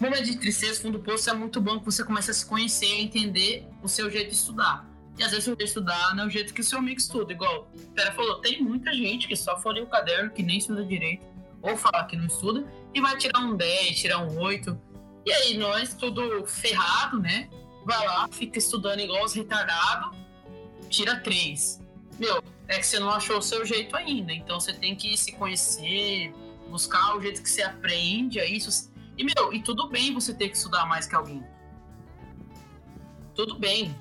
[0.00, 2.87] Momento de tristeza, fundo do poço, é muito bom que você comece a se conhecer,
[2.87, 4.88] a entender o seu jeito de estudar.
[5.18, 6.98] E às vezes o jeito de estudar não é o jeito que o seu amigo
[6.98, 7.33] estuda.
[7.33, 10.85] Igual o Pera falou, tem muita gente que só folheia o caderno, que nem estuda
[10.85, 11.26] direito,
[11.61, 14.81] ou fala que não estuda, e vai tirar um 10, tirar um 8.
[15.28, 17.50] E aí, nós, tudo ferrado, né?
[17.84, 20.16] Vai lá, fica estudando igual os retardados,
[20.88, 21.82] tira 3.
[22.18, 24.32] Meu, é que você não achou o seu jeito ainda.
[24.32, 26.32] Então você tem que se conhecer,
[26.70, 28.90] buscar o jeito que você aprende a isso.
[29.18, 31.44] E, meu, e tudo bem você ter que estudar mais que alguém.
[33.34, 33.94] Tudo bem.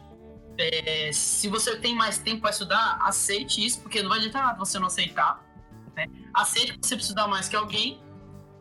[0.57, 4.57] É, se você tem mais tempo para estudar, aceite isso, porque não vai adiantar nada
[4.57, 5.45] você não aceitar.
[5.93, 6.07] Né?
[6.33, 8.01] Aceite que você precisa estudar mais que alguém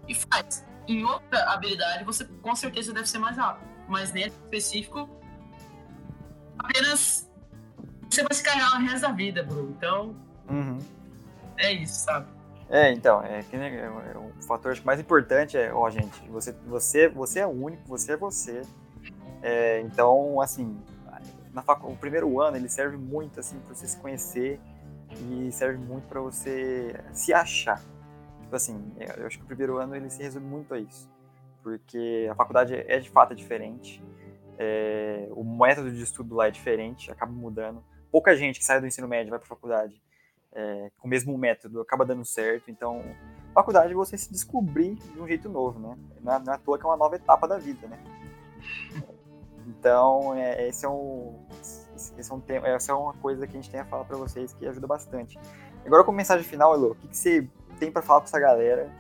[0.09, 0.65] e faz.
[0.88, 3.66] Em outra habilidade, você com certeza deve ser mais rápido.
[3.88, 5.09] Mas nesse específico,
[6.59, 7.31] apenas
[8.09, 9.75] você vai se carregar o resto da vida, bro.
[9.77, 10.16] Então,
[10.49, 10.79] uhum.
[11.57, 12.27] é isso, sabe?
[12.68, 17.09] É, então, é que né, é, o fator mais importante é, ó, gente, você, você,
[17.09, 18.62] você é único, você é você.
[19.42, 20.77] É, então, assim,
[21.57, 24.61] na facu, o primeiro ano ele serve muito assim para você se conhecer
[25.31, 27.81] e serve muito para você se achar.
[28.53, 31.11] Assim, eu acho que o primeiro ano ele se resume muito a isso,
[31.63, 34.03] porque a faculdade é de fato diferente,
[34.59, 37.85] é, o método de estudo lá é diferente, acaba mudando
[38.17, 40.01] pouca gente que sai do ensino médio vai para faculdade
[40.53, 42.71] é, com o mesmo método, acaba dando certo.
[42.71, 43.03] Então,
[43.53, 45.99] faculdade é você se descobrir de um jeito novo, né?
[46.23, 47.99] Não é, não é à toa que é uma nova etapa da vida, né?
[49.67, 53.61] Então, é, esse é um, esse é um tema, essa é uma coisa que a
[53.61, 55.39] gente tem a falar para vocês que ajuda bastante.
[55.85, 58.91] Agora, como mensagem final, Elo, o que, que você tem para falar com essa galera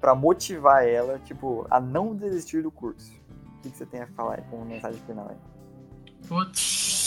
[0.00, 3.12] para motivar ela, tipo, a não desistir do curso?
[3.58, 5.36] O que, que você tem a falar aí como mensagem final aí?
[6.26, 7.02] Putz,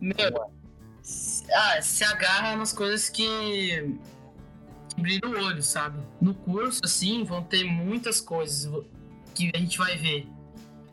[0.00, 0.50] Meu,
[1.52, 3.98] ah, se agarra nas coisas que,
[4.88, 6.02] que brilham o olho, sabe?
[6.20, 8.72] No curso, assim, vão ter muitas coisas
[9.34, 10.26] que a gente vai ver.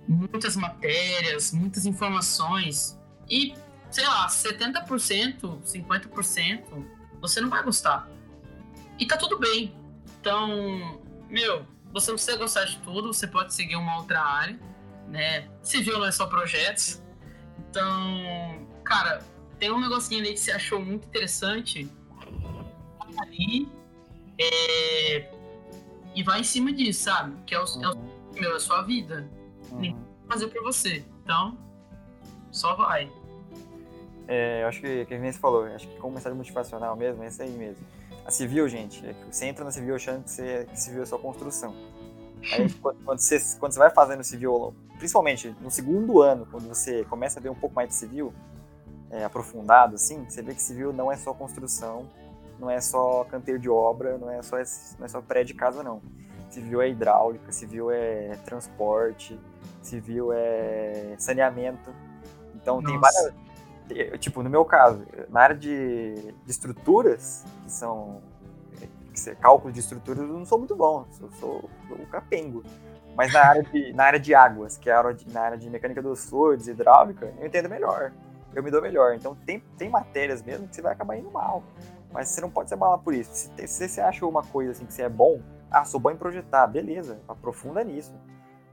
[0.08, 3.00] Muitas matérias, muitas informações.
[3.30, 3.54] E,
[3.89, 6.86] sei lá, 70%, 50%
[7.21, 8.08] você não vai gostar.
[9.00, 9.76] E tá tudo bem.
[10.19, 14.60] Então, meu, você não precisa gostar de tudo, você pode seguir uma outra área,
[15.08, 15.47] né?
[15.62, 17.02] Civil não é só projetos.
[17.69, 19.23] Então, cara,
[19.60, 21.89] tem um negocinho ali que você achou muito interessante
[23.17, 23.67] ali
[24.39, 25.32] é,
[26.15, 27.36] e vai em cima disso, sabe?
[27.45, 27.84] Que é o, uhum.
[27.84, 27.97] é o
[28.34, 29.28] meu, é a sua vida.
[29.71, 29.80] Uhum.
[29.80, 29.96] Ninguém
[30.27, 31.06] vai fazer pra você.
[31.23, 31.58] Então,
[32.52, 33.12] só vai.
[34.28, 37.42] É, eu acho que, que você falou, acho que como mensagem motivacional mesmo, é isso
[37.42, 37.86] aí mesmo.
[38.25, 41.17] A civil, gente, é você entra na civil achando que, você, que civil é só
[41.17, 41.73] construção.
[42.54, 47.06] Aí, quando, quando, você, quando você vai fazendo civil, principalmente no segundo ano, quando você
[47.06, 48.34] começa a ver um pouco mais de civil,
[49.10, 52.06] é, aprofundado, assim, você vê que civil não é só construção,
[52.60, 54.58] não é só canteiro de obra, não é só,
[55.00, 56.02] não é só prédio de casa, não.
[56.50, 59.40] Civil é hidráulica, civil é transporte,
[59.82, 61.94] civil é saneamento.
[62.56, 62.88] Então Nossa.
[62.88, 63.46] tem várias.
[64.19, 68.21] Tipo, no meu caso, na área de, de estruturas, que são
[69.23, 72.63] que cálculo de estruturas, eu não sou muito bom, eu sou, o capengo.
[73.15, 75.58] Mas na área de, na área de águas, que é a área de, na área
[75.58, 78.12] de mecânica dos fluidos, hidráulica, eu entendo melhor.
[78.54, 79.15] eu me dou melhor.
[79.15, 81.63] Então tem, tem matérias mesmo que você vai acabar indo mal.
[82.12, 83.33] Mas você não pode se abalar por isso.
[83.33, 86.15] Se, se você achou uma coisa assim que você é bom, ah, sou bom em
[86.15, 88.13] projetar, beleza, aprofunda nisso.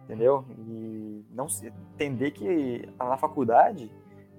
[0.05, 0.45] Entendeu?
[0.51, 1.47] E não
[1.95, 3.91] entender que na faculdade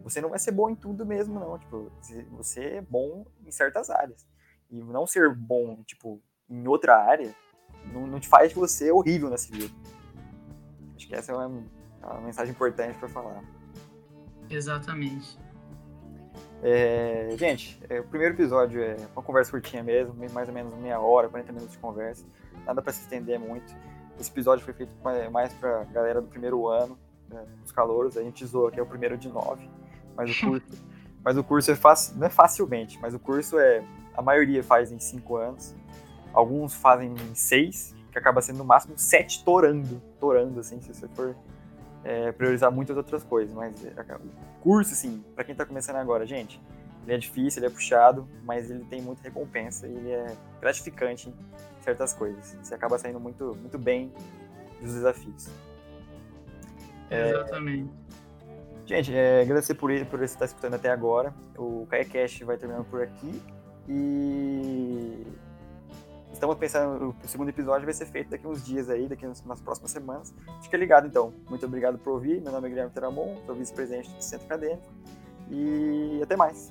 [0.06, 1.58] você não vai ser bom em tudo mesmo, não.
[1.58, 1.91] Tipo,
[2.32, 4.26] você é bom em certas áreas.
[4.70, 7.34] E não ser bom, tipo, em outra área,
[7.91, 9.74] não, não te faz você horrível nessa vida.
[10.95, 11.64] Acho que essa é uma,
[12.03, 13.43] é uma mensagem importante para falar.
[14.47, 15.39] Exatamente.
[16.62, 20.99] É, gente, é, o primeiro episódio é uma conversa curtinha mesmo, mais ou menos meia
[20.99, 22.24] hora, 40 minutos de conversa.
[22.64, 23.76] Nada para se estender muito.
[24.20, 24.91] Esse episódio foi feito
[25.32, 26.95] mais pra galera do primeiro ano,
[27.28, 28.18] né, os calouros.
[28.18, 29.68] A gente zoou que é o primeiro de nove,
[30.16, 30.66] mas o curso,
[31.24, 33.84] mas o curso é fácil, não é facilmente, mas o curso é
[34.16, 35.76] a maioria faz em cinco anos,
[36.34, 41.07] alguns fazem em seis, que acaba sendo no máximo sete torando, torando assim, se você
[41.09, 41.36] for
[42.03, 43.53] é, priorizar muitas outras coisas.
[43.53, 46.61] Mas é, o curso, assim, para quem está começando agora, gente,
[47.03, 51.30] ele é difícil, ele é puxado, mas ele tem muita recompensa e ele é gratificante
[51.30, 52.57] em certas coisas.
[52.63, 54.13] Você acaba saindo muito, muito bem
[54.82, 55.49] dos desafios.
[57.09, 57.89] Exatamente.
[58.86, 61.33] Gente, é, agradecer por, ele, por você estar escutando até agora.
[61.57, 63.41] O KaiCast vai terminando por aqui.
[63.88, 65.25] E
[66.36, 69.61] Estamos pensando, o segundo episódio vai ser feito daqui uns dias aí, daqui nas, nas
[69.61, 70.36] próximas semanas.
[70.61, 71.33] Fica ligado então.
[71.49, 72.41] Muito obrigado por ouvir.
[72.41, 74.83] Meu nome é Guilherme Teramon, sou vice-presidente do Centro Acadêmico.
[75.49, 76.69] E até mais.